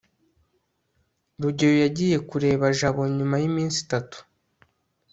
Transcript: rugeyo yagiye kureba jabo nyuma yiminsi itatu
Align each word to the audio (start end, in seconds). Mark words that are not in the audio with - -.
rugeyo 1.41 1.77
yagiye 1.85 2.17
kureba 2.29 2.65
jabo 2.79 3.01
nyuma 3.17 3.35
yiminsi 3.41 3.77
itatu 3.85 4.17